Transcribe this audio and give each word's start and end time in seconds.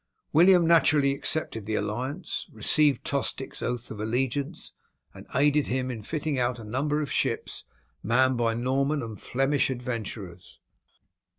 William 0.33 0.65
naturally 0.65 1.13
accepted 1.13 1.67
the 1.67 1.75
alliance, 1.75 2.47
received 2.51 3.03
Tostig's 3.05 3.61
oath 3.61 3.91
of 3.91 3.99
allegiance, 3.99 4.73
and 5.13 5.27
aided 5.35 5.67
him 5.67 5.91
in 5.91 6.01
fitting 6.01 6.39
out 6.39 6.57
a 6.57 6.63
number 6.63 7.03
of 7.03 7.11
ships 7.11 7.65
manned 8.01 8.35
by 8.35 8.55
Norman 8.55 9.03
and 9.03 9.21
Flemish 9.21 9.69
adventurers. 9.69 10.59